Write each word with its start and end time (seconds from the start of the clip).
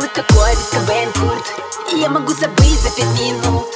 диско 0.00 0.80
Бен 0.86 1.12
Курт 1.12 1.44
И 1.92 1.98
я 1.98 2.08
могу 2.08 2.32
забыть 2.34 2.80
за 2.80 2.90
пять 2.90 3.20
минут. 3.20 3.66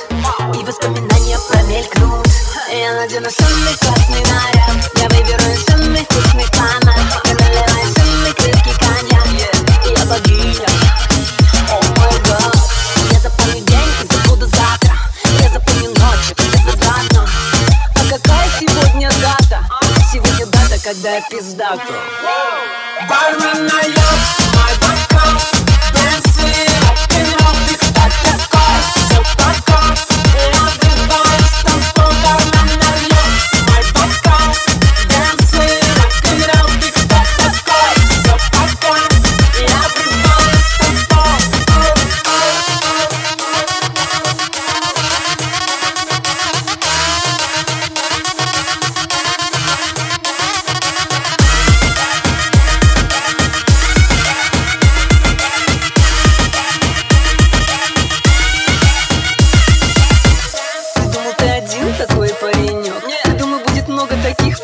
И 0.54 0.64
воспоминания 0.64 1.38
промелькнут. 1.48 2.26
Я 2.70 2.94
надену 2.94 3.30
самый 3.30 3.74
классный 3.76 4.20
наряд. 4.20 4.90
Я 4.96 5.08
выберу 5.08 5.50
из 5.50 5.64
самых 5.64 6.00
вкусных 6.02 6.50
панов. 6.50 7.24
Я 7.24 7.34
наливаю 7.34 7.94
самый 7.94 8.32
крепкий 8.34 8.74
коньяк. 8.78 9.26
Я 9.96 10.04
богиня 10.06 10.68
О 11.70 11.82
мой 11.98 12.20
гад. 12.24 12.56
Я 13.12 13.18
запомню 13.20 13.60
день 13.64 13.92
и 14.02 14.12
забуду 14.12 14.46
завтра. 14.46 14.92
Я 15.42 15.48
запомню 15.50 15.90
ночь, 15.90 16.34
безвозвратно 16.36 17.28
А 17.96 18.10
какая 18.10 18.48
сегодня 18.58 19.10
дата? 19.22 19.64
Сегодня 20.12 20.46
дата, 20.46 20.78
когда 20.82 21.16
я 21.16 21.22
пиздату 21.22 21.94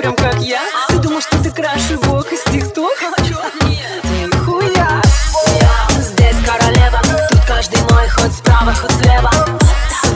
прям 0.06 0.16
как 0.16 0.40
я? 0.40 0.62
Ты 0.88 0.98
думал, 0.98 1.20
что 1.20 1.42
ты 1.42 1.50
краше 1.50 1.96
бог 1.96 2.30
из 2.32 2.42
тикток? 2.44 2.94
Нихуя! 4.04 5.02
Здесь 5.98 6.36
королева, 6.44 7.00
тут 7.30 7.40
каждый 7.46 7.80
мой, 7.90 8.08
хоть 8.08 8.32
справа, 8.32 8.72
хоть 8.74 8.92
слева. 8.92 9.30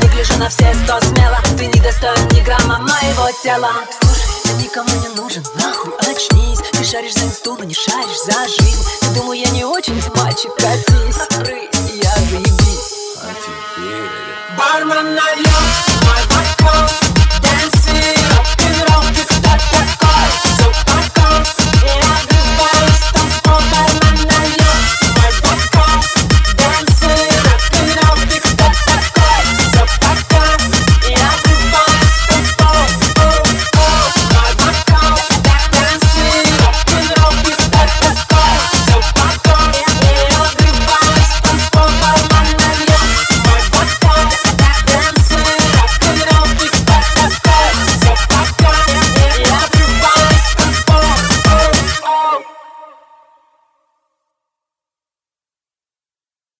Выгляжу 0.00 0.38
на 0.38 0.48
все 0.48 0.72
сто 0.84 1.00
смело, 1.00 1.38
ты 1.56 1.66
не 1.66 1.80
достоин 1.80 2.28
ни 2.28 2.40
грамма 2.40 2.78
моего 2.78 3.30
тела. 3.42 3.72
Слушай, 4.00 4.42
ты 4.44 4.64
никому 4.64 4.90
не 5.00 5.08
нужен, 5.20 5.44
нахуй 5.56 5.92
очнись. 6.00 6.60
Ты 6.72 6.84
шаришь 6.84 7.14
за 7.14 7.24
инсту, 7.24 7.56
но 7.58 7.64
не 7.64 7.74
шаришь 7.74 8.22
за 8.24 8.48
жизнь. 8.48 8.84
Ты 9.00 9.06
думал, 9.14 9.32
я 9.32 9.48
не 9.50 9.64
очень 9.64 10.00
мальчик, 10.14 10.54
катись, 10.54 11.69